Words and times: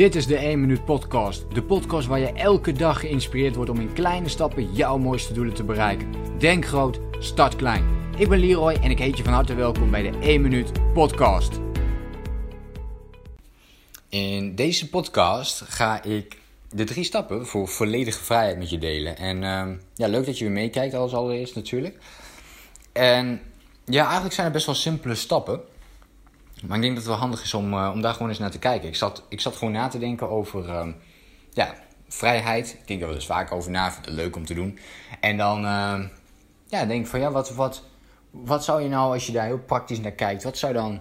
Dit 0.00 0.14
is 0.14 0.26
de 0.26 0.36
1 0.36 0.60
Minuut 0.60 0.84
Podcast. 0.84 1.54
De 1.54 1.62
podcast 1.62 2.06
waar 2.06 2.18
je 2.18 2.32
elke 2.32 2.72
dag 2.72 3.00
geïnspireerd 3.00 3.54
wordt 3.54 3.70
om 3.70 3.80
in 3.80 3.92
kleine 3.92 4.28
stappen 4.28 4.72
jouw 4.72 4.98
mooiste 4.98 5.32
doelen 5.32 5.54
te 5.54 5.64
bereiken. 5.64 6.14
Denk 6.38 6.66
groot, 6.66 7.00
start 7.18 7.56
klein. 7.56 7.84
Ik 8.16 8.28
ben 8.28 8.38
Leroy 8.38 8.72
en 8.72 8.90
ik 8.90 8.98
heet 8.98 9.16
je 9.16 9.24
van 9.24 9.32
harte 9.32 9.54
welkom 9.54 9.90
bij 9.90 10.10
de 10.10 10.18
1 10.18 10.40
Minuut 10.40 10.92
Podcast. 10.92 11.60
In 14.08 14.54
deze 14.54 14.88
podcast 14.88 15.60
ga 15.60 16.02
ik 16.02 16.38
de 16.70 16.84
drie 16.84 17.04
stappen 17.04 17.46
voor 17.46 17.68
volledige 17.68 18.24
vrijheid 18.24 18.58
met 18.58 18.70
je 18.70 18.78
delen. 18.78 19.16
En 19.16 19.36
uh, 19.36 19.76
ja, 19.94 20.08
leuk 20.08 20.26
dat 20.26 20.38
je 20.38 20.44
weer 20.44 20.52
meekijkt 20.52 20.94
als 20.94 21.14
allereerst 21.14 21.54
natuurlijk. 21.54 21.98
En 22.92 23.40
ja, 23.84 24.04
eigenlijk 24.04 24.34
zijn 24.34 24.46
het 24.46 24.54
best 24.54 24.66
wel 24.66 24.74
simpele 24.74 25.14
stappen. 25.14 25.60
Maar 26.66 26.76
ik 26.76 26.82
denk 26.82 26.94
dat 26.94 27.02
het 27.02 27.12
wel 27.12 27.22
handig 27.22 27.42
is 27.42 27.54
om, 27.54 27.72
uh, 27.72 27.90
om 27.94 28.00
daar 28.00 28.12
gewoon 28.12 28.28
eens 28.28 28.38
naar 28.38 28.50
te 28.50 28.58
kijken. 28.58 28.88
Ik 28.88 28.96
zat, 28.96 29.26
ik 29.28 29.40
zat 29.40 29.56
gewoon 29.56 29.72
na 29.72 29.88
te 29.88 29.98
denken 29.98 30.30
over 30.30 30.68
uh, 30.68 30.86
ja, 31.52 31.74
vrijheid. 32.08 32.76
Ik 32.80 32.86
denk 32.86 33.00
er 33.00 33.06
wel 33.06 33.14
eens 33.14 33.26
vaak 33.26 33.52
over 33.52 33.70
na. 33.70 33.92
Vind 33.92 34.06
het 34.06 34.14
leuk 34.14 34.36
om 34.36 34.44
te 34.44 34.54
doen. 34.54 34.78
En 35.20 35.36
dan 35.36 35.64
uh, 35.64 36.00
ja, 36.66 36.84
denk 36.84 37.04
ik 37.04 37.06
van 37.06 37.20
ja, 37.20 37.30
wat, 37.30 37.54
wat, 37.54 37.84
wat 38.30 38.64
zou 38.64 38.82
je 38.82 38.88
nou, 38.88 39.12
als 39.12 39.26
je 39.26 39.32
daar 39.32 39.46
heel 39.46 39.58
praktisch 39.58 40.00
naar 40.00 40.12
kijkt, 40.12 40.42
wat 40.42 40.58
zou 40.58 40.72
dan, 40.72 41.00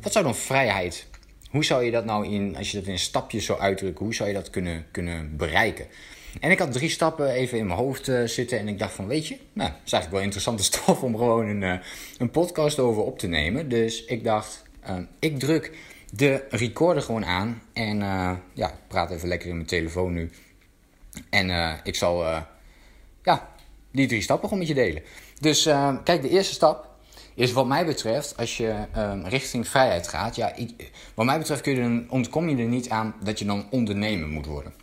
wat 0.00 0.12
zou 0.12 0.24
dan 0.24 0.34
vrijheid 0.34 1.10
hoe 1.52 1.64
zou 1.64 1.84
je 1.84 1.90
dat 1.90 2.04
nou 2.04 2.26
in, 2.26 2.56
als 2.56 2.70
je 2.70 2.78
dat 2.78 2.86
in 2.86 2.98
stapjes 2.98 3.44
zou 3.44 3.60
uitdrukken, 3.60 4.04
hoe 4.04 4.14
zou 4.14 4.28
je 4.28 4.34
dat 4.34 4.50
kunnen, 4.50 4.86
kunnen 4.90 5.36
bereiken? 5.36 5.86
En 6.40 6.50
ik 6.50 6.58
had 6.58 6.72
drie 6.72 6.88
stappen 6.88 7.28
even 7.28 7.58
in 7.58 7.66
mijn 7.66 7.78
hoofd 7.78 8.08
uh, 8.08 8.26
zitten 8.26 8.58
en 8.58 8.68
ik 8.68 8.78
dacht 8.78 8.94
van, 8.94 9.06
weet 9.06 9.26
je, 9.26 9.36
nou, 9.52 9.70
dat 9.70 9.80
is 9.84 9.92
eigenlijk 9.92 10.12
wel 10.12 10.22
interessante 10.22 10.62
stof 10.72 11.02
om 11.02 11.16
gewoon 11.16 11.48
een, 11.48 11.62
uh, 11.62 11.74
een 12.18 12.30
podcast 12.30 12.78
over 12.78 13.02
op 13.02 13.18
te 13.18 13.26
nemen. 13.26 13.68
Dus 13.68 14.04
ik 14.04 14.24
dacht, 14.24 14.62
uh, 14.88 14.96
ik 15.18 15.38
druk 15.38 15.78
de 16.10 16.44
recorder 16.50 17.02
gewoon 17.02 17.24
aan 17.24 17.62
en 17.72 17.98
ja, 18.52 18.68
ik 18.68 18.88
praat 18.88 19.10
even 19.10 19.28
lekker 19.28 19.48
in 19.48 19.54
mijn 19.54 19.66
telefoon 19.66 20.12
nu. 20.12 20.30
En 21.30 21.78
ik 21.84 21.94
zal, 21.94 22.24
ja, 23.22 23.48
die 23.92 24.06
drie 24.06 24.22
stappen 24.22 24.48
gewoon 24.48 24.58
met 24.66 24.76
je 24.76 24.82
delen. 24.82 25.02
Dus 25.40 25.62
kijk, 26.04 26.22
de 26.22 26.28
eerste 26.28 26.54
stap 26.54 26.90
is 27.34 27.52
wat 27.52 27.66
mij 27.66 27.86
betreft, 27.86 28.36
als 28.36 28.56
je 28.56 28.74
um, 28.96 29.26
richting 29.26 29.68
vrijheid 29.68 30.08
gaat, 30.08 30.36
ja, 30.36 30.54
wat 31.14 31.26
mij 31.26 31.38
betreft 31.38 31.60
kun 31.60 31.74
je 31.74 32.04
ontkom 32.08 32.48
je 32.48 32.56
er 32.56 32.68
niet 32.68 32.88
aan 32.88 33.14
dat 33.22 33.38
je 33.38 33.44
dan 33.44 33.66
ondernemer 33.70 34.28
moet 34.28 34.46
worden. 34.46 34.74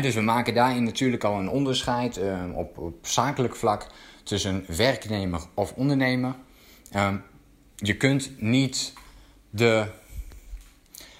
Dus 0.00 0.14
we 0.14 0.20
maken 0.20 0.54
daarin 0.54 0.82
natuurlijk 0.82 1.24
al 1.24 1.38
een 1.38 1.48
onderscheid 1.48 2.20
op, 2.54 2.78
op, 2.78 3.06
zakelijk 3.06 3.56
vlak 3.56 3.86
tussen 4.22 4.64
werknemer 4.76 5.40
of 5.54 5.72
ondernemer. 5.72 6.34
Je 7.76 7.96
kunt 7.96 8.30
niet 8.40 8.92
de. 9.50 9.86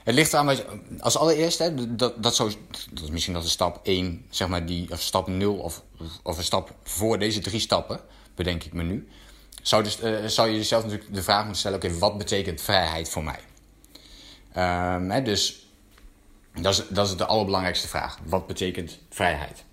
Het 0.04 0.14
ligt 0.14 0.34
aan 0.34 0.46
wat 0.46 0.64
als 0.98 1.16
allereerst, 1.16 1.58
hè, 1.58 1.96
dat, 1.96 2.22
dat, 2.22 2.36
zo, 2.36 2.50
dat 2.90 3.02
is 3.04 3.10
misschien 3.10 3.34
dat 3.34 3.44
is 3.44 3.50
stap 3.50 3.80
1, 3.82 4.26
zeg 4.30 4.48
maar, 4.48 4.66
die, 4.66 4.90
of 4.90 5.00
stap 5.00 5.26
0 5.26 5.54
of, 5.54 5.82
of 6.22 6.38
een 6.38 6.44
stap 6.44 6.74
voor 6.82 7.18
deze 7.18 7.40
drie 7.40 7.60
stappen, 7.60 8.00
bedenk 8.34 8.64
ik 8.64 8.72
me 8.72 8.82
nu 8.82 9.08
zou, 9.66 9.82
dus, 9.82 10.00
uh, 10.02 10.26
zou 10.26 10.48
je 10.48 10.56
jezelf 10.56 10.82
natuurlijk 10.82 11.14
de 11.14 11.22
vraag 11.22 11.40
moeten 11.42 11.58
stellen: 11.58 11.78
oké, 11.78 11.98
wat 11.98 12.18
betekent 12.18 12.60
vrijheid 12.60 13.08
voor 13.08 13.24
mij? 13.24 13.40
Um, 14.96 15.10
hè, 15.10 15.22
dus 15.22 15.66
dat 16.54 16.72
is, 16.72 16.82
dat 16.88 17.06
is 17.06 17.16
de 17.16 17.26
allerbelangrijkste 17.26 17.88
vraag. 17.88 18.18
Wat 18.24 18.46
betekent 18.46 18.98
vrijheid? 19.10 19.64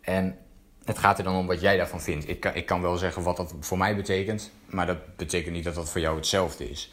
En 0.00 0.38
het 0.84 0.98
gaat 0.98 1.18
er 1.18 1.24
dan 1.24 1.36
om 1.36 1.46
wat 1.46 1.60
jij 1.60 1.76
daarvan 1.76 2.00
vindt. 2.00 2.28
Ik 2.28 2.40
kan, 2.40 2.54
ik 2.54 2.66
kan 2.66 2.82
wel 2.82 2.96
zeggen 2.96 3.22
wat 3.22 3.36
dat 3.36 3.54
voor 3.60 3.78
mij 3.78 3.96
betekent, 3.96 4.50
maar 4.66 4.86
dat 4.86 5.16
betekent 5.16 5.54
niet 5.54 5.64
dat 5.64 5.74
dat 5.74 5.90
voor 5.90 6.00
jou 6.00 6.16
hetzelfde 6.16 6.70
is. 6.70 6.92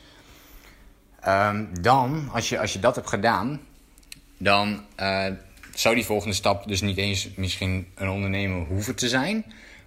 Um, 1.28 1.70
dan, 1.82 2.30
als 2.32 2.50
je, 2.50 2.60
als 2.60 2.74
je 2.74 2.80
dat 2.80 2.96
hebt 2.96 3.10
gedaan, 3.10 3.60
dan 4.38 4.84
uh, 5.00 5.26
zou 5.74 5.96
die 5.96 6.06
volgende 6.06 6.36
stap 6.36 6.68
dus 6.68 6.82
niet 6.82 6.98
eens 6.98 7.30
misschien 7.36 7.88
een 7.96 8.10
ondernemer 8.10 8.66
hoeven 8.68 8.96
te 8.96 9.08
zijn. 9.08 9.46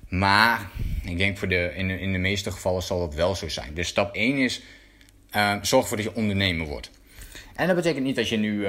Maar 0.08 0.70
ik 1.04 1.18
denk 1.18 1.38
voor 1.38 1.48
de, 1.48 1.72
in, 1.74 1.88
de, 1.88 2.00
in 2.00 2.12
de 2.12 2.18
meeste 2.18 2.50
gevallen 2.50 2.82
zal 2.82 2.98
dat 2.98 3.14
wel 3.14 3.34
zo 3.34 3.48
zijn. 3.48 3.74
Dus 3.74 3.88
stap 3.88 4.14
1 4.14 4.36
is 4.36 4.62
uh, 5.36 5.54
zorg 5.62 5.82
ervoor 5.82 5.96
dat 5.96 6.06
je 6.06 6.14
ondernemer 6.14 6.66
wordt. 6.66 6.90
En 7.54 7.66
dat 7.66 7.76
betekent 7.76 8.04
niet 8.04 8.16
dat 8.16 8.28
je 8.28 8.36
nu 8.36 8.54
uh, 8.56 8.66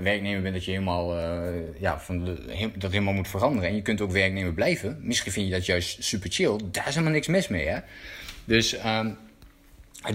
werknemer 0.00 0.42
bent, 0.42 0.54
dat 0.54 0.64
je 0.64 0.70
helemaal, 0.70 1.18
uh, 1.18 1.80
ja, 1.80 2.00
van 2.00 2.38
dat 2.74 2.90
helemaal 2.90 3.14
moet 3.14 3.28
veranderen. 3.28 3.68
En 3.68 3.74
je 3.74 3.82
kunt 3.82 4.00
ook 4.00 4.10
werknemer 4.10 4.52
blijven. 4.52 4.98
Misschien 5.00 5.32
vind 5.32 5.46
je 5.46 5.52
dat 5.52 5.66
juist 5.66 6.04
super 6.04 6.30
chill. 6.30 6.56
Daar 6.70 6.86
is 6.86 6.94
helemaal 6.94 7.14
niks 7.14 7.26
mis 7.26 7.48
mee, 7.48 7.66
hè. 7.66 7.78
Dus 8.44 8.84
um, 8.84 9.16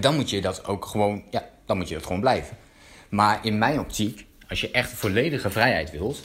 dan 0.00 0.14
moet 0.14 0.30
je 0.30 0.40
dat 0.40 0.64
ook 0.64 0.84
gewoon, 0.84 1.22
ja, 1.30 1.48
dan 1.66 1.76
moet 1.76 1.88
je 1.88 1.94
dat 1.94 2.06
gewoon 2.06 2.20
blijven. 2.20 2.56
Maar 3.08 3.38
in 3.42 3.58
mijn 3.58 3.80
optiek, 3.80 4.26
als 4.48 4.60
je 4.60 4.70
echt 4.70 4.90
volledige 4.90 5.50
vrijheid 5.50 5.90
wilt, 5.90 6.20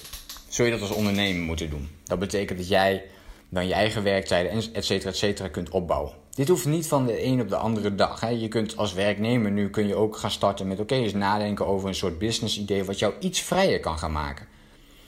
zul 0.47 0.65
je 0.65 0.71
dat 0.71 0.81
als 0.81 0.91
ondernemer 0.91 1.41
moeten 1.41 1.69
doen. 1.69 1.89
Dat 2.03 2.19
betekent 2.19 2.57
dat 2.57 2.67
jij 2.67 3.03
dan 3.49 3.67
je 3.67 3.73
eigen 3.73 4.03
werktijden, 4.03 4.51
et 4.73 4.85
cetera, 4.85 5.09
et 5.09 5.17
cetera, 5.17 5.47
kunt 5.47 5.69
opbouwen. 5.69 6.13
Dit 6.29 6.47
hoeft 6.47 6.65
niet 6.65 6.87
van 6.87 7.05
de 7.05 7.25
een 7.25 7.41
op 7.41 7.49
de 7.49 7.55
andere 7.55 7.95
dag. 7.95 8.19
Hè. 8.19 8.29
Je 8.29 8.47
kunt 8.47 8.77
als 8.77 8.93
werknemer 8.93 9.51
nu 9.51 9.69
kun 9.69 9.87
je 9.87 9.95
ook 9.95 10.17
gaan 10.17 10.31
starten 10.31 10.67
met 10.67 10.79
oké, 10.79 10.95
eens 10.95 11.13
nadenken 11.13 11.67
over 11.67 11.87
een 11.87 11.95
soort 11.95 12.19
business 12.19 12.59
idee 12.59 12.83
wat 12.83 12.99
jou 12.99 13.13
iets 13.19 13.41
vrijer 13.41 13.79
kan 13.79 13.97
gaan 13.97 14.11
maken. 14.11 14.47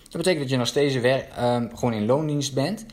Dat 0.04 0.18
betekent 0.18 0.42
dat 0.42 0.50
je 0.50 0.58
nog 0.58 0.68
steeds 0.68 0.96
um, 0.96 1.70
gewoon 1.74 1.94
in 1.94 2.06
loondienst 2.06 2.54
bent. 2.54 2.86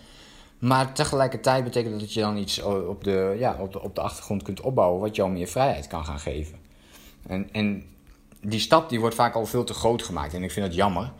Maar 0.59 0.93
tegelijkertijd 0.93 1.65
betekent 1.65 1.93
dat 1.93 2.01
dat 2.01 2.13
je 2.13 2.21
dan 2.21 2.37
iets 2.37 2.63
op 2.63 3.05
de, 3.05 3.37
ja, 3.39 3.57
op, 3.61 3.73
de, 3.73 3.83
op 3.83 3.95
de 3.95 4.01
achtergrond 4.01 4.43
kunt 4.43 4.61
opbouwen 4.61 5.01
wat 5.01 5.17
jou 5.17 5.31
meer 5.31 5.47
vrijheid 5.47 5.87
kan 5.87 6.05
gaan 6.05 6.19
geven. 6.19 6.59
En, 7.27 7.49
en 7.53 7.85
die 8.41 8.61
stap 8.61 8.89
die 8.89 9.01
wordt 9.01 9.15
vaak 9.15 9.35
al 9.35 9.47
veel 9.47 9.65
te 9.65 9.75
groot 9.75 10.03
gemaakt. 10.03 10.35
En 10.35 10.43
ik 10.43 10.51
vind 10.51 10.67
dat 10.67 10.75
jammer. 10.75 11.13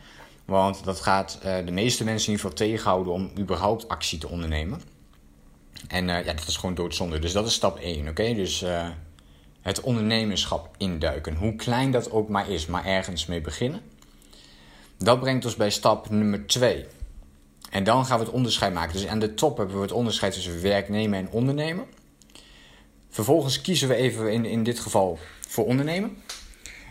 Want 0.45 0.83
dat 0.83 0.99
gaat 0.99 1.39
uh, 1.45 1.65
de 1.65 1.71
meeste 1.71 2.03
mensen 2.03 2.31
in 2.31 2.37
ieder 2.37 2.51
geval 2.51 2.67
tegenhouden 2.67 3.13
om 3.13 3.31
überhaupt 3.37 3.87
actie 3.87 4.19
te 4.19 4.27
ondernemen. 4.27 4.81
En 5.87 6.07
uh, 6.07 6.25
ja, 6.25 6.33
dat 6.33 6.47
is 6.47 6.57
gewoon 6.57 6.75
doodzonde. 6.75 7.19
Dus 7.19 7.31
dat 7.31 7.47
is 7.47 7.53
stap 7.53 7.77
1, 7.77 8.07
oké? 8.07 8.33
Dus 8.33 8.63
uh, 8.63 8.87
het 9.61 9.81
ondernemerschap 9.81 10.75
induiken. 10.77 11.35
Hoe 11.35 11.55
klein 11.55 11.91
dat 11.91 12.11
ook 12.11 12.29
maar 12.29 12.49
is, 12.49 12.65
maar 12.65 12.85
ergens 12.85 13.25
mee 13.25 13.41
beginnen. 13.41 13.81
Dat 14.97 15.19
brengt 15.19 15.45
ons 15.45 15.55
bij 15.55 15.69
stap 15.69 16.09
nummer 16.09 16.47
2. 16.47 16.85
En 17.69 17.83
dan 17.83 18.05
gaan 18.05 18.19
we 18.19 18.25
het 18.25 18.33
onderscheid 18.33 18.73
maken. 18.73 18.93
Dus 18.93 19.07
aan 19.07 19.19
de 19.19 19.33
top 19.33 19.57
hebben 19.57 19.75
we 19.75 19.81
het 19.81 19.91
onderscheid 19.91 20.33
tussen 20.33 20.61
werknemer 20.61 21.19
en 21.19 21.29
ondernemer. 21.29 21.85
Vervolgens 23.11 23.61
kiezen 23.61 23.87
we 23.87 23.95
even 23.95 24.31
in, 24.31 24.45
in 24.45 24.63
dit 24.63 24.79
geval 24.79 25.19
voor 25.47 25.65
ondernemen. 25.65 26.17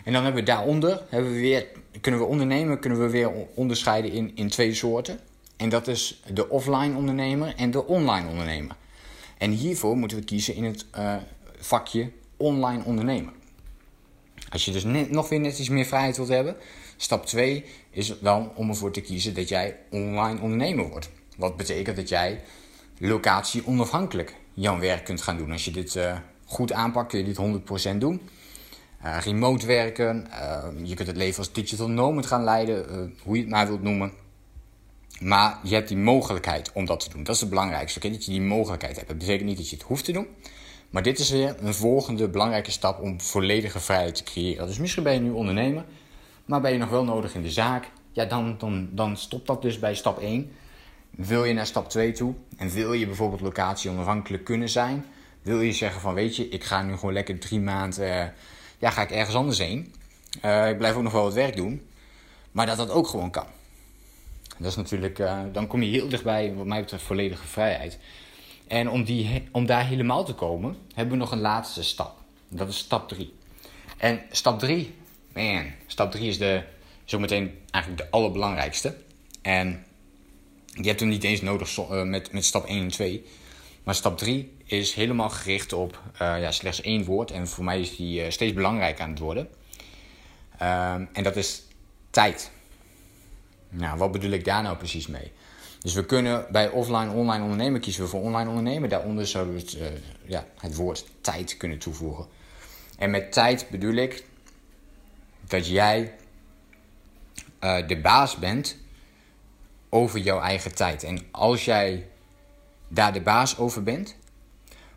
En 0.03 0.13
dan 0.13 0.23
hebben 0.23 0.41
we 0.41 0.47
daaronder 0.47 1.01
hebben 1.09 1.31
we 1.31 1.39
weer, 1.39 1.65
kunnen 2.01 2.19
we 2.19 2.25
ondernemen, 2.25 2.79
kunnen 2.79 2.99
we 2.99 3.09
weer 3.09 3.31
onderscheiden 3.53 4.11
in, 4.11 4.31
in 4.35 4.49
twee 4.49 4.73
soorten. 4.73 5.19
En 5.57 5.69
dat 5.69 5.87
is 5.87 6.21
de 6.33 6.49
offline 6.49 6.95
ondernemer 6.95 7.55
en 7.55 7.71
de 7.71 7.85
online 7.85 8.29
ondernemer. 8.29 8.75
En 9.37 9.51
hiervoor 9.51 9.97
moeten 9.97 10.17
we 10.17 10.23
kiezen 10.23 10.55
in 10.55 10.63
het 10.63 10.85
uh, 10.97 11.15
vakje 11.59 12.11
online 12.37 12.83
ondernemen. 12.83 13.33
Als 14.49 14.65
je 14.65 14.71
dus 14.71 14.83
nog 15.09 15.29
weer 15.29 15.39
net 15.39 15.59
iets 15.59 15.69
meer 15.69 15.85
vrijheid 15.85 16.17
wilt 16.17 16.29
hebben, 16.29 16.55
stap 16.97 17.25
2 17.25 17.65
is 17.89 18.19
dan 18.19 18.51
om 18.55 18.69
ervoor 18.69 18.91
te 18.91 19.01
kiezen 19.01 19.33
dat 19.33 19.49
jij 19.49 19.77
online 19.89 20.41
ondernemer 20.41 20.89
wordt. 20.89 21.09
Wat 21.37 21.57
betekent 21.57 21.95
dat 21.95 22.09
jij 22.09 22.41
locatie 22.97 23.67
onafhankelijk 23.67 24.35
jouw 24.53 24.79
werk 24.79 25.03
kunt 25.03 25.21
gaan 25.21 25.37
doen. 25.37 25.51
Als 25.51 25.65
je 25.65 25.71
dit 25.71 25.95
uh, 25.95 26.17
goed 26.45 26.73
aanpakt, 26.73 27.09
kun 27.09 27.19
je 27.19 27.25
dit 27.25 27.93
100% 27.93 27.97
doen. 27.97 28.21
Uh, 29.05 29.17
remote 29.23 29.65
werken, 29.65 30.27
uh, 30.29 30.63
je 30.83 30.95
kunt 30.95 31.07
het 31.07 31.17
leven 31.17 31.37
als 31.37 31.51
digital 31.51 31.89
nomad 31.89 32.25
gaan 32.25 32.43
leiden, 32.43 32.85
hoe 33.23 33.35
je 33.35 33.41
het 33.41 33.51
maar 33.51 33.67
wilt 33.67 33.81
noemen. 33.81 34.11
Maar 35.21 35.59
je 35.63 35.73
hebt 35.73 35.87
die 35.87 35.97
mogelijkheid 35.97 36.71
om 36.73 36.85
dat 36.85 36.99
te 36.99 37.09
doen. 37.09 37.23
Dat 37.23 37.35
is 37.35 37.41
het 37.41 37.49
belangrijkste, 37.49 37.99
okay? 37.99 38.11
dat 38.11 38.25
je 38.25 38.31
die 38.31 38.41
mogelijkheid 38.41 38.95
hebt. 38.95 39.07
Dat 39.07 39.17
betekent 39.17 39.47
niet 39.47 39.57
dat 39.57 39.69
je 39.69 39.75
het 39.75 39.85
hoeft 39.85 40.05
te 40.05 40.11
doen. 40.11 40.27
Maar 40.89 41.03
dit 41.03 41.19
is 41.19 41.29
weer 41.29 41.55
een 41.59 41.73
volgende 41.73 42.29
belangrijke 42.29 42.71
stap 42.71 43.01
om 43.01 43.21
volledige 43.21 43.79
vrijheid 43.79 44.15
te 44.15 44.23
creëren. 44.23 44.67
Dus 44.67 44.79
misschien 44.79 45.03
ben 45.03 45.13
je 45.13 45.19
nu 45.19 45.31
ondernemer, 45.31 45.85
maar 46.45 46.61
ben 46.61 46.71
je 46.71 46.77
nog 46.77 46.89
wel 46.89 47.03
nodig 47.03 47.35
in 47.35 47.41
de 47.41 47.51
zaak. 47.51 47.91
Ja, 48.11 48.25
dan, 48.25 48.55
dan, 48.57 48.89
dan 48.91 49.17
stopt 49.17 49.47
dat 49.47 49.61
dus 49.61 49.79
bij 49.79 49.95
stap 49.95 50.19
1. 50.19 50.51
Wil 51.11 51.45
je 51.45 51.53
naar 51.53 51.65
stap 51.65 51.89
2 51.89 52.11
toe 52.11 52.33
en 52.57 52.69
wil 52.69 52.93
je 52.93 53.05
bijvoorbeeld 53.05 53.41
locatie 53.41 53.89
onafhankelijk 53.89 54.43
kunnen 54.43 54.69
zijn? 54.69 55.05
Wil 55.41 55.61
je 55.61 55.71
zeggen 55.71 56.01
van 56.01 56.13
weet 56.13 56.35
je, 56.35 56.49
ik 56.49 56.63
ga 56.63 56.81
nu 56.81 56.95
gewoon 56.95 57.13
lekker 57.13 57.39
drie 57.39 57.59
maanden 57.59 58.33
ja, 58.81 58.89
ga 58.89 59.01
ik 59.01 59.11
ergens 59.11 59.35
anders 59.35 59.57
heen. 59.57 59.93
Uh, 60.45 60.69
ik 60.69 60.77
blijf 60.77 60.95
ook 60.95 61.03
nog 61.03 61.11
wel 61.11 61.23
wat 61.23 61.33
werk 61.33 61.55
doen. 61.55 61.87
Maar 62.51 62.65
dat 62.65 62.77
dat 62.77 62.89
ook 62.89 63.07
gewoon 63.07 63.31
kan. 63.31 63.45
Dat 64.57 64.69
is 64.69 64.75
natuurlijk, 64.75 65.19
uh, 65.19 65.41
dan 65.51 65.67
kom 65.67 65.81
je 65.81 65.91
heel 65.91 66.09
dichtbij, 66.09 66.53
wat 66.53 66.65
mij 66.65 66.79
betreft, 66.79 67.03
volledige 67.03 67.47
vrijheid. 67.47 67.99
En 68.67 68.89
om, 68.89 69.03
die, 69.03 69.47
om 69.51 69.65
daar 69.65 69.85
helemaal 69.85 70.23
te 70.23 70.33
komen, 70.33 70.77
hebben 70.93 71.13
we 71.13 71.19
nog 71.19 71.31
een 71.31 71.41
laatste 71.41 71.83
stap. 71.83 72.17
Dat 72.47 72.69
is 72.69 72.77
stap 72.77 73.07
3. 73.07 73.33
En 73.97 74.21
stap 74.31 74.59
3, 74.59 74.95
man, 75.33 75.65
stap 75.87 76.11
3 76.11 76.29
is, 76.29 76.37
de, 76.37 76.63
is 77.05 77.13
ook 77.13 77.21
meteen 77.21 77.57
eigenlijk 77.71 78.03
de 78.03 78.11
allerbelangrijkste. 78.11 78.95
En 79.41 79.85
je 80.71 80.87
hebt 80.87 80.99
hem 80.99 81.09
niet 81.09 81.23
eens 81.23 81.41
nodig 81.41 81.77
uh, 81.77 82.03
met, 82.03 82.31
met 82.31 82.45
stap 82.45 82.65
1 82.65 82.81
en 82.81 82.87
2. 82.87 83.25
Maar 83.83 83.95
stap 83.95 84.17
3 84.17 84.57
is 84.65 84.93
helemaal 84.93 85.29
gericht 85.29 85.73
op 85.73 86.01
uh, 86.13 86.19
ja, 86.19 86.51
slechts 86.51 86.81
één 86.81 87.05
woord. 87.05 87.31
En 87.31 87.47
voor 87.47 87.63
mij 87.63 87.79
is 87.79 87.95
die 87.95 88.25
uh, 88.25 88.29
steeds 88.31 88.53
belangrijker 88.53 89.03
aan 89.03 89.09
het 89.09 89.19
worden. 89.19 89.47
Um, 90.61 91.09
en 91.13 91.23
dat 91.23 91.35
is 91.35 91.63
tijd. 92.09 92.51
Nou, 93.69 93.97
wat 93.97 94.11
bedoel 94.11 94.31
ik 94.31 94.45
daar 94.45 94.63
nou 94.63 94.77
precies 94.77 95.07
mee? 95.07 95.31
Dus 95.79 95.93
we 95.93 96.05
kunnen 96.05 96.45
bij 96.51 96.69
offline, 96.69 97.11
online 97.11 97.43
ondernemen 97.43 97.81
kiezen 97.81 98.03
we 98.03 98.09
voor 98.09 98.21
online 98.21 98.49
ondernemen. 98.49 98.89
Daaronder 98.89 99.27
zouden 99.27 99.53
we 99.53 99.59
het, 99.59 99.77
ja, 100.25 100.47
het 100.57 100.75
woord 100.75 101.05
tijd 101.21 101.57
kunnen 101.57 101.79
toevoegen. 101.79 102.25
En 102.97 103.09
met 103.09 103.31
tijd 103.31 103.67
bedoel 103.69 103.93
ik 103.93 104.23
dat 105.47 105.67
jij 105.67 106.13
de 107.59 107.99
baas 108.01 108.35
bent 108.35 108.77
over 109.93 110.19
jouw 110.19 110.39
eigen 110.39 110.75
tijd. 110.75 111.03
En 111.03 111.19
als 111.31 111.65
jij 111.65 112.07
daar 112.87 113.13
de 113.13 113.21
baas 113.21 113.57
over 113.57 113.83
bent. 113.83 114.15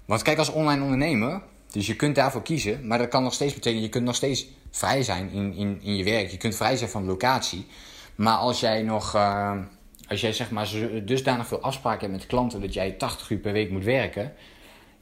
Want 0.05 0.23
kijk, 0.23 0.39
als 0.39 0.51
online 0.53 0.83
ondernemer, 0.83 1.43
dus 1.71 1.87
je 1.87 1.97
kunt 1.97 2.15
daarvoor 2.15 2.43
kiezen, 2.43 2.87
maar 2.87 2.99
dat 2.99 3.09
kan 3.09 3.23
nog 3.23 3.33
steeds 3.33 3.55
betekenen, 3.55 3.83
je 3.83 3.89
kunt 3.89 4.05
nog 4.05 4.15
steeds 4.15 4.47
vrij 4.71 5.03
zijn 5.03 5.31
in, 5.31 5.55
in, 5.55 5.81
in 5.83 5.97
je 5.97 6.05
werk. 6.05 6.31
Je 6.31 6.37
kunt 6.37 6.57
vrij 6.57 6.77
zijn 6.77 6.91
van 6.91 7.05
locatie. 7.05 7.67
Maar 8.15 8.37
als 8.37 8.61
jij 8.61 8.83
nog, 8.83 9.15
uh, 9.15 9.53
als 10.09 10.21
jij 10.21 10.33
zeg 10.33 10.51
maar 10.51 10.69
dusdanig 11.05 11.47
veel 11.47 11.61
afspraken 11.61 12.01
hebt 12.01 12.13
met 12.13 12.27
klanten 12.27 12.61
dat 12.61 12.75
jij 12.75 12.91
80 12.93 13.31
uur 13.31 13.39
per 13.39 13.53
week 13.53 13.71
moet 13.71 13.85
werken, 13.85 14.33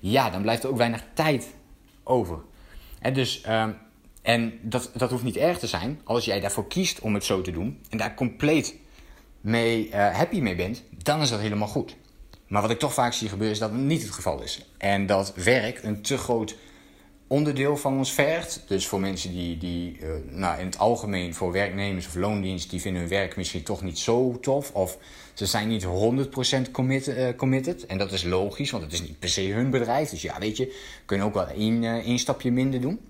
ja, 0.01 0.31
dan 0.31 0.43
blijft 0.43 0.63
er 0.63 0.69
ook 0.71 0.77
weinig 0.77 1.05
tijd 1.15 1.55
over. 2.03 2.39
En 3.01 3.13
dus, 3.13 3.43
uh, 3.47 3.69
en 4.23 4.59
dat, 4.63 4.91
dat 4.95 5.11
hoeft 5.11 5.25
niet 5.25 5.37
erg 5.37 5.59
te 5.59 5.67
zijn 5.67 6.01
als 6.05 6.25
jij 6.25 6.41
daarvoor 6.41 6.67
kiest 6.67 7.01
om 7.01 7.15
het 7.15 7.25
zo 7.25 7.41
te 7.41 7.51
doen 7.51 7.81
en 7.91 7.99
daar 7.99 8.15
compleet 8.15 8.75
mee 9.43 9.89
uh, 9.89 9.95
happy 9.95 10.41
mee 10.41 10.55
bent, 10.55 10.83
dan 11.03 11.21
is 11.21 11.31
dat 11.31 11.41
helemaal 11.41 11.69
goed. 11.69 11.97
Maar 12.47 12.63
wat 12.63 12.71
ik 12.71 12.79
toch 12.79 12.95
vaak 12.95 13.13
zie 13.13 13.29
gebeuren 13.29 13.55
is 13.55 13.61
dat 13.61 13.71
het 13.71 13.81
niet 13.81 14.03
het 14.03 14.11
geval 14.11 14.43
is. 14.43 14.67
En 14.79 15.07
dat 15.07 15.35
werk 15.35 15.83
een 15.83 16.03
te 16.03 16.19
groot 16.19 16.57
onderdeel 17.27 17.77
van 17.77 17.97
ons 17.97 18.13
vergt. 18.13 18.63
Dus 18.67 18.87
voor 18.87 19.01
mensen 19.01 19.31
die, 19.33 19.59
die 19.59 19.99
uh, 20.01 20.11
nou, 20.31 20.61
in 20.61 20.67
het 20.67 20.79
algemeen 20.79 21.35
voor 21.35 21.53
werknemers 21.53 22.07
of 22.07 22.15
loondienst, 22.15 22.71
die 22.71 22.81
vinden 22.81 23.01
hun 23.01 23.11
werk 23.11 23.37
misschien 23.37 23.63
toch 23.63 23.83
niet 23.83 23.99
zo 23.99 24.39
tof. 24.41 24.73
Of 24.73 24.99
ze 25.35 25.47
zijn 25.47 25.69
niet 25.69 25.87
100% 26.67 26.71
commit, 26.71 27.09
uh, 27.09 27.29
committed. 27.37 27.87
En 27.87 27.99
dat 27.99 28.13
is 28.13 28.23
logisch, 28.23 28.71
want 28.71 28.83
het 28.83 28.93
is 28.93 29.03
niet 29.03 29.19
per 29.19 29.29
se 29.29 29.53
hun 29.53 29.71
bedrijf. 29.71 30.11
Dus 30.11 30.23
ja, 30.23 30.39
weet 30.39 30.57
je, 30.57 30.77
kunnen 31.05 31.27
ook 31.27 31.35
wel 31.35 31.47
één, 31.47 31.85
één 31.85 32.19
stapje 32.19 32.51
minder 32.51 32.81
doen. 32.81 33.01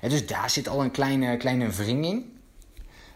En 0.00 0.10
dus 0.10 0.26
daar 0.26 0.50
zit 0.50 0.68
al 0.68 0.82
een 0.82 0.90
kleine, 0.90 1.36
kleine 1.36 1.68
wringing. 1.68 2.24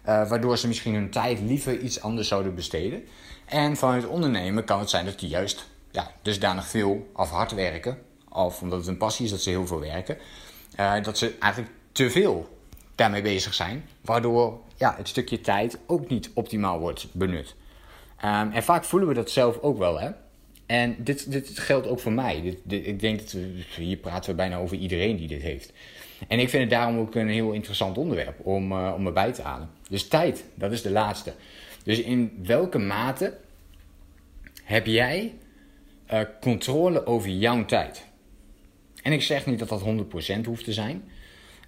Waardoor 0.05 0.59
ze 0.59 0.69
misschien 0.69 0.95
hun 0.95 1.11
tijd 1.11 1.41
liever 1.41 1.79
iets 1.79 2.01
anders 2.03 2.29
zouden 2.29 2.55
besteden. 2.55 3.05
En 3.45 3.77
vanuit 3.77 4.07
ondernemen 4.07 4.65
kan 4.65 4.79
het 4.79 4.91
zijn 4.91 5.05
dat 5.05 5.19
die 5.19 5.29
juist 5.29 5.67
ja, 5.91 6.11
dusdanig 6.23 6.67
veel 6.67 7.11
af 7.13 7.31
hard 7.31 7.53
werken 7.53 7.99
of 8.29 8.63
omdat 8.63 8.79
het 8.79 8.89
een 8.89 8.97
passie 8.97 9.25
is 9.25 9.31
dat 9.31 9.41
ze 9.41 9.51
heel 9.51 9.67
veel 9.67 9.81
werken, 9.81 10.19
uh, 10.81 11.03
dat 11.03 11.19
ze 11.19 11.37
eigenlijk 11.39 11.73
te 11.93 12.11
veel 12.11 12.59
daarmee 12.95 13.23
bezig 13.23 13.55
zijn, 13.55 13.85
waardoor 14.01 14.61
ja, 14.77 14.95
het 14.97 15.09
stukje 15.09 15.41
tijd 15.41 15.79
ook 15.87 16.09
niet 16.09 16.31
optimaal 16.35 16.79
wordt 16.79 17.07
benut. 17.13 17.55
Um, 18.25 18.53
en 18.53 18.63
vaak 18.63 18.85
voelen 18.85 19.09
we 19.09 19.15
dat 19.15 19.31
zelf 19.31 19.59
ook 19.59 19.79
wel, 19.79 20.01
hè. 20.01 20.11
En 20.67 20.97
dit, 20.99 21.31
dit 21.31 21.59
geldt 21.59 21.87
ook 21.87 22.01
voor 22.01 22.13
mij. 22.13 22.59
Dit, 22.65 22.87
ik 22.87 23.01
denk 23.01 23.19
dat 23.19 23.33
we, 23.33 23.63
hier 23.77 23.97
praten 23.97 24.31
we 24.31 24.37
bijna 24.37 24.57
over 24.57 24.77
iedereen 24.77 25.17
die 25.17 25.29
dit 25.29 25.43
heeft. 25.43 25.73
En 26.29 26.39
ik 26.39 26.49
vind 26.49 26.63
het 26.63 26.71
daarom 26.71 26.99
ook 26.99 27.15
een 27.15 27.29
heel 27.29 27.53
interessant 27.53 27.99
onderwerp 27.99 28.47
om, 28.47 28.73
uh, 28.73 28.93
om 28.97 29.07
erbij 29.07 29.33
te 29.33 29.43
halen. 29.43 29.71
Dus 29.89 30.09
tijd, 30.09 30.45
dat 30.55 30.73
is 30.73 30.83
de 30.83 30.91
laatste. 30.91 31.35
Dus 31.85 32.01
in 32.01 32.39
welke 32.45 32.79
mate 32.79 33.37
heb 34.65 34.87
jij 34.87 35.35
uh, 36.13 36.21
controle 36.41 37.07
over 37.07 37.31
jouw 37.31 37.65
tijd? 37.65 38.05
En 39.03 39.13
ik 39.13 39.23
zeg 39.23 39.47
niet 39.47 39.59
dat 39.59 39.69
dat 39.69 39.83
100% 39.83 40.45
hoeft 40.45 40.65
te 40.65 40.73
zijn. 40.73 41.05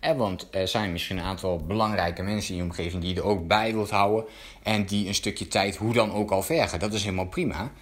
Eh, 0.01 0.17
want 0.17 0.49
er 0.51 0.69
zijn 0.69 0.93
misschien 0.93 1.19
een 1.19 1.25
aantal 1.25 1.59
belangrijke 1.59 2.23
mensen 2.23 2.51
in 2.51 2.57
je 2.57 2.67
omgeving 2.67 3.03
die 3.03 3.15
je 3.15 3.21
er 3.21 3.27
ook 3.27 3.47
bij 3.47 3.73
wilt 3.73 3.91
houden. 3.91 4.25
En 4.63 4.85
die 4.85 5.07
een 5.07 5.15
stukje 5.15 5.49
tijd 5.49 5.77
hoe 5.77 5.93
dan 5.93 6.13
ook 6.13 6.31
al 6.31 6.43
vergen. 6.43 6.79
Dat 6.79 6.93
is 6.93 7.03
helemaal 7.03 7.27
prima. 7.27 7.73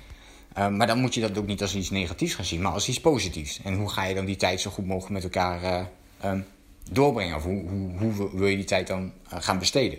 Uh, 0.58 0.68
maar 0.68 0.86
dan 0.86 1.00
moet 1.00 1.14
je 1.14 1.20
dat 1.20 1.38
ook 1.38 1.46
niet 1.46 1.62
als 1.62 1.74
iets 1.74 1.90
negatiefs 1.90 2.34
gaan 2.34 2.44
zien, 2.44 2.62
maar 2.62 2.72
als 2.72 2.88
iets 2.88 3.00
positiefs. 3.00 3.60
En 3.62 3.74
hoe 3.74 3.90
ga 3.90 4.04
je 4.04 4.14
dan 4.14 4.24
die 4.24 4.36
tijd 4.36 4.60
zo 4.60 4.70
goed 4.70 4.86
mogelijk 4.86 5.12
met 5.12 5.22
elkaar 5.22 5.88
um, 6.24 6.44
doorbrengen? 6.90 7.36
Of 7.36 7.42
hoe, 7.42 7.68
hoe, 7.68 8.12
hoe, 8.12 8.36
wil 8.38 8.46
je 8.46 8.56
die 8.56 8.64
tijd 8.64 8.86
dan 8.86 9.12
uh, 9.32 9.38
gaan 9.40 9.58
besteden? 9.58 9.98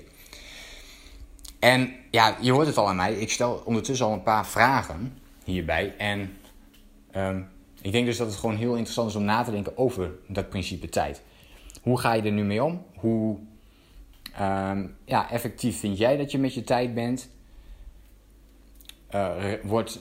En 1.60 1.94
ja, 2.12 2.38
je 2.42 2.52
hoort 2.52 2.68
het 2.68 2.78
al 2.78 2.88
aan 2.88 2.96
mij. 2.96 3.14
Ik 3.14 3.32
stel 3.32 3.62
ondertussen 3.66 4.06
al 4.06 4.14
een 4.14 4.24
paar 4.24 4.48
vragen 4.48 5.18
hierbij. 5.44 5.96
En 5.98 6.38
um, 7.16 7.48
ik 7.82 7.92
denk 7.92 8.06
dus 8.06 8.18
dat 8.18 8.28
het 8.28 8.36
gewoon 8.36 8.56
heel 8.56 8.74
interessant 8.74 9.10
is 9.10 9.16
om 9.16 9.24
na 9.24 9.44
te 9.44 9.52
denken 9.52 9.78
over 9.78 10.12
dat 10.28 10.50
principe 10.50 10.90
tijd. 10.90 11.22
Hoe 11.82 12.00
ga 12.00 12.14
je 12.14 12.22
er 12.22 12.32
nu 12.32 12.44
mee 12.44 12.64
om? 12.64 12.86
Hoe 12.96 13.38
um, 14.42 14.96
ja, 15.06 15.32
effectief 15.32 15.80
vind 15.80 15.98
jij 15.98 16.18
dat 16.18 16.32
je 16.32 16.38
met 16.38 16.54
je 16.54 16.64
tijd 16.64 16.94
bent? 16.94 17.30
Uh, 19.16 19.36
wordt, 19.64 20.00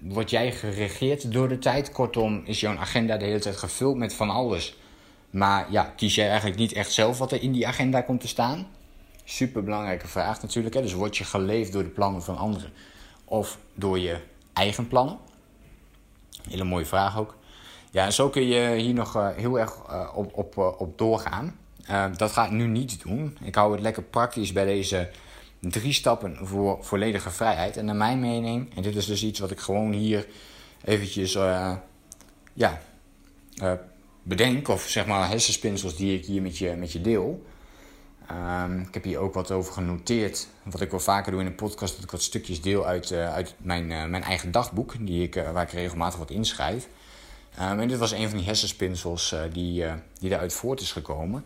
word 0.00 0.30
jij 0.30 0.52
geregeerd 0.52 1.32
door 1.32 1.48
de 1.48 1.58
tijd? 1.58 1.92
Kortom, 1.92 2.42
is 2.44 2.60
jouw 2.60 2.76
agenda 2.76 3.16
de 3.16 3.24
hele 3.24 3.38
tijd 3.38 3.56
gevuld 3.56 3.96
met 3.96 4.14
van 4.14 4.30
alles? 4.30 4.76
Maar 5.30 5.72
ja, 5.72 5.92
kies 5.96 6.14
jij 6.14 6.28
eigenlijk 6.28 6.58
niet 6.58 6.72
echt 6.72 6.92
zelf 6.92 7.18
wat 7.18 7.32
er 7.32 7.42
in 7.42 7.52
die 7.52 7.66
agenda 7.66 8.00
komt 8.00 8.20
te 8.20 8.28
staan? 8.28 8.66
Super 9.24 9.64
belangrijke 9.64 10.08
vraag 10.08 10.42
natuurlijk. 10.42 10.74
Hè? 10.74 10.82
Dus 10.82 10.92
word 10.92 11.16
je 11.16 11.24
geleefd 11.24 11.72
door 11.72 11.82
de 11.82 11.88
plannen 11.88 12.22
van 12.22 12.36
anderen 12.36 12.72
of 13.24 13.58
door 13.74 13.98
je 13.98 14.20
eigen 14.52 14.88
plannen? 14.88 15.18
Hele 16.48 16.64
mooie 16.64 16.86
vraag 16.86 17.18
ook. 17.18 17.36
Ja, 17.90 18.04
en 18.04 18.12
zo 18.12 18.28
kun 18.28 18.46
je 18.46 18.74
hier 18.74 18.94
nog 18.94 19.16
uh, 19.16 19.28
heel 19.36 19.58
erg 19.58 19.76
uh, 19.90 20.08
op, 20.14 20.36
op, 20.36 20.56
uh, 20.56 20.80
op 20.80 20.98
doorgaan. 20.98 21.56
dat 22.16 22.32
ga 22.32 22.44
ik 22.44 22.50
nu 22.50 22.66
niet 22.66 23.02
doen. 23.02 23.38
Ik 23.42 23.54
hou 23.54 23.72
het 23.72 23.80
lekker 23.80 24.02
praktisch 24.02 24.52
bij 24.52 24.64
deze 24.64 25.10
drie 25.60 25.92
stappen 25.92 26.36
voor 26.42 26.84
volledige 26.84 27.30
vrijheid. 27.30 27.76
En 27.76 27.84
naar 27.84 27.96
mijn 27.96 28.20
mening, 28.20 28.76
en 28.76 28.82
dit 28.82 28.96
is 28.96 29.06
dus 29.06 29.22
iets 29.22 29.38
wat 29.38 29.50
ik 29.50 29.60
gewoon 29.60 29.92
hier 29.92 30.26
eventjes 30.84 31.32
ja, 32.52 32.80
bedenk, 34.28 34.68
of 34.68 34.88
zeg 34.88 35.06
maar 35.06 35.28
hersenspinsels 35.28 35.96
die 35.96 36.18
ik 36.18 36.24
hier 36.24 36.42
met 36.42 36.58
je, 36.58 36.74
met 36.74 36.92
je 36.92 37.00
deel. 37.00 37.46
Um, 38.30 38.80
ik 38.80 38.94
heb 38.94 39.04
hier 39.04 39.18
ook 39.18 39.34
wat 39.34 39.50
over 39.50 39.72
genoteerd. 39.72 40.48
Wat 40.62 40.80
ik 40.80 40.90
wel 40.90 41.00
vaker 41.00 41.32
doe 41.32 41.40
in 41.40 41.46
een 41.46 41.54
podcast, 41.54 41.94
dat 41.94 42.04
ik 42.04 42.10
wat 42.10 42.22
stukjes 42.22 42.60
deel 42.60 42.86
uit, 42.86 43.10
uh, 43.10 43.32
uit 43.32 43.54
mijn, 43.58 43.90
uh, 43.90 44.04
mijn 44.04 44.22
eigen 44.22 44.50
dagboek, 44.50 45.06
die 45.06 45.22
ik, 45.22 45.36
uh, 45.36 45.50
waar 45.50 45.62
ik 45.62 45.70
regelmatig 45.70 46.18
wat 46.18 46.30
inschrijf. 46.30 46.88
Um, 47.60 47.80
en 47.80 47.88
dit 47.88 47.98
was 47.98 48.12
een 48.12 48.28
van 48.28 48.36
die 48.38 48.46
hersenspinsels 48.46 49.34
die, 49.52 49.84
die 50.18 50.30
daaruit 50.30 50.52
voort 50.52 50.80
is 50.80 50.92
gekomen. 50.92 51.44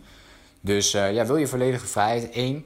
Dus 0.61 0.90
ja, 0.90 1.26
wil 1.26 1.37
je 1.37 1.46
volledige 1.46 1.87
vrijheid? 1.87 2.29
Eén, 2.32 2.64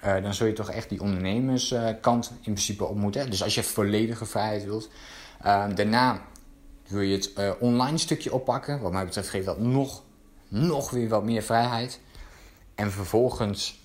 dan 0.00 0.34
zul 0.34 0.46
je 0.46 0.52
toch 0.52 0.70
echt 0.70 0.88
die 0.88 1.00
ondernemerskant 1.00 2.30
in 2.30 2.52
principe 2.52 2.84
op 2.84 2.96
moeten. 2.96 3.30
Dus 3.30 3.42
als 3.42 3.54
je 3.54 3.62
volledige 3.62 4.24
vrijheid 4.24 4.64
wilt. 4.64 4.88
Um, 5.46 5.74
daarna 5.74 6.22
wil 6.88 7.00
je 7.00 7.16
het 7.16 7.58
online 7.58 7.98
stukje 7.98 8.32
oppakken. 8.32 8.80
Wat 8.80 8.92
mij 8.92 9.04
betreft 9.04 9.28
geeft 9.28 9.46
dat 9.46 9.58
nog, 9.58 10.02
nog 10.48 10.90
weer 10.90 11.08
wat 11.08 11.24
meer 11.24 11.42
vrijheid. 11.42 12.00
En 12.74 12.90
vervolgens, 12.90 13.78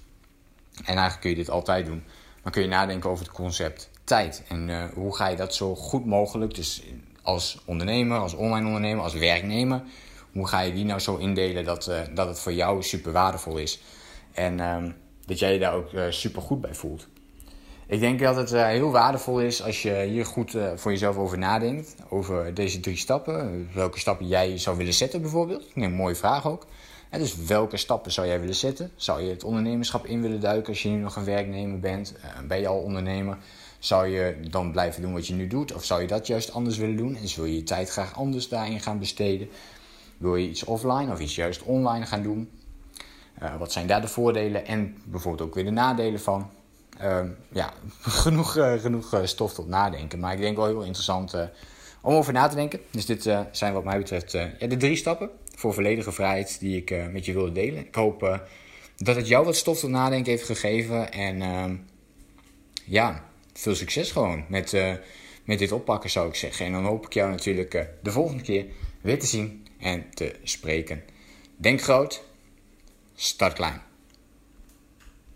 en 0.73 0.85
eigenlijk 0.85 1.19
kun 1.19 1.29
je 1.29 1.35
dit 1.35 1.49
altijd 1.49 1.85
doen, 1.85 2.03
maar 2.43 2.51
kun 2.51 2.61
je 2.61 2.67
nadenken 2.67 3.09
over 3.09 3.25
het 3.25 3.33
concept 3.33 3.89
tijd. 4.03 4.43
En 4.47 4.69
uh, 4.69 4.83
hoe 4.93 5.15
ga 5.15 5.27
je 5.27 5.35
dat 5.35 5.55
zo 5.55 5.75
goed 5.75 6.05
mogelijk, 6.05 6.55
dus 6.55 6.83
als 7.21 7.61
ondernemer, 7.65 8.19
als 8.19 8.33
online 8.33 8.65
ondernemer, 8.65 9.03
als 9.03 9.13
werknemer, 9.13 9.83
hoe 10.31 10.47
ga 10.47 10.59
je 10.59 10.73
die 10.73 10.85
nou 10.85 10.99
zo 10.99 11.15
indelen 11.15 11.65
dat, 11.65 11.87
uh, 11.87 12.01
dat 12.13 12.27
het 12.27 12.39
voor 12.39 12.53
jou 12.53 12.83
super 12.83 13.11
waardevol 13.11 13.57
is. 13.57 13.81
En 14.31 14.57
uh, 14.57 14.83
dat 15.25 15.39
jij 15.39 15.53
je 15.53 15.59
daar 15.59 15.73
ook 15.73 15.89
super 16.09 16.41
goed 16.41 16.61
bij 16.61 16.75
voelt. 16.75 17.07
Ik 17.89 17.99
denk 17.99 18.19
dat 18.19 18.35
het 18.35 18.51
heel 18.51 18.91
waardevol 18.91 19.41
is 19.41 19.63
als 19.63 19.81
je 19.81 20.05
hier 20.09 20.25
goed 20.25 20.57
voor 20.75 20.91
jezelf 20.91 21.17
over 21.17 21.37
nadenkt. 21.37 21.95
Over 22.09 22.53
deze 22.53 22.79
drie 22.79 22.97
stappen. 22.97 23.69
Welke 23.73 23.99
stappen 23.99 24.27
jij 24.27 24.57
zou 24.57 24.77
willen 24.77 24.93
zetten 24.93 25.21
bijvoorbeeld. 25.21 25.65
Een 25.75 25.93
mooie 25.93 26.15
vraag 26.15 26.47
ook. 26.47 26.65
En 27.09 27.19
dus 27.19 27.45
welke 27.45 27.77
stappen 27.77 28.11
zou 28.11 28.27
jij 28.27 28.39
willen 28.39 28.55
zetten? 28.55 28.91
Zou 28.95 29.21
je 29.21 29.29
het 29.29 29.43
ondernemerschap 29.43 30.05
in 30.05 30.21
willen 30.21 30.39
duiken 30.39 30.69
als 30.69 30.83
je 30.83 30.89
nu 30.89 30.97
nog 30.97 31.15
een 31.15 31.23
werknemer 31.23 31.79
bent? 31.79 32.15
Uh, 32.17 32.47
ben 32.47 32.59
je 32.59 32.67
al 32.67 32.79
ondernemer? 32.79 33.37
Zou 33.79 34.07
je 34.07 34.37
dan 34.49 34.71
blijven 34.71 35.01
doen 35.01 35.13
wat 35.13 35.27
je 35.27 35.33
nu 35.33 35.47
doet? 35.47 35.73
Of 35.73 35.83
zou 35.83 36.01
je 36.01 36.07
dat 36.07 36.27
juist 36.27 36.53
anders 36.53 36.77
willen 36.77 36.97
doen? 36.97 37.15
En 37.15 37.27
wil 37.35 37.45
je 37.45 37.55
je 37.55 37.63
tijd 37.63 37.89
graag 37.89 38.15
anders 38.15 38.49
daarin 38.49 38.79
gaan 38.79 38.99
besteden? 38.99 39.49
Wil 40.17 40.35
je 40.35 40.49
iets 40.49 40.63
offline 40.63 41.11
of 41.11 41.19
iets 41.19 41.35
juist 41.35 41.63
online 41.63 42.05
gaan 42.05 42.23
doen? 42.23 42.49
Wat 43.57 43.71
zijn 43.71 43.87
daar 43.87 44.01
de 44.01 44.07
voordelen 44.07 44.65
en 44.65 44.97
bijvoorbeeld 45.05 45.49
ook 45.49 45.55
weer 45.55 45.65
de 45.65 45.71
nadelen 45.71 46.19
van? 46.19 46.49
Uh, 47.01 47.19
ja, 47.51 47.73
genoeg, 48.23 48.57
uh, 48.57 48.73
genoeg 48.73 49.21
stof 49.23 49.53
tot 49.53 49.67
nadenken. 49.67 50.19
Maar 50.19 50.33
ik 50.33 50.39
denk 50.39 50.55
wel 50.57 50.65
heel 50.65 50.83
interessant 50.83 51.33
om 52.01 52.13
over 52.13 52.33
na 52.33 52.47
te 52.47 52.55
denken. 52.55 52.79
Dus 52.91 53.05
dit 53.05 53.29
zijn 53.51 53.73
wat 53.73 53.83
mij 53.83 53.97
betreft 53.97 54.31
ja, 54.31 54.67
de 54.67 54.77
drie 54.77 54.95
stappen 54.95 55.29
voor 55.55 55.73
volledige 55.73 56.11
vrijheid 56.11 56.59
die 56.59 56.77
ik 56.77 57.11
met 57.11 57.25
je 57.25 57.33
wilde 57.33 57.51
delen. 57.51 57.85
Ik 57.85 57.95
hoop 57.95 58.39
dat 58.97 59.15
het 59.15 59.27
jou 59.27 59.45
wat 59.45 59.55
stof 59.55 59.79
tot 59.79 59.89
nadenken 59.89 60.31
heeft 60.31 60.45
gegeven. 60.45 61.11
En 61.11 61.41
uh, 61.41 61.65
ja, 62.85 63.23
veel 63.53 63.75
succes 63.75 64.11
gewoon 64.11 64.45
met, 64.47 64.71
met 65.43 65.59
dit 65.59 65.71
oppakken 65.71 66.09
zou 66.09 66.27
ik 66.27 66.35
zeggen. 66.35 66.65
En 66.65 66.71
dan 66.71 66.85
hoop 66.85 67.05
ik 67.05 67.13
jou 67.13 67.29
natuurlijk 67.29 67.87
de 68.01 68.11
volgende 68.11 68.43
keer 68.43 68.65
weer 69.01 69.19
te 69.19 69.25
zien 69.25 69.67
en 69.79 70.05
te 70.13 70.35
spreken. 70.43 71.03
Denk 71.57 71.81
groot, 71.81 72.23
start 73.15 73.53
klein. 73.53 73.88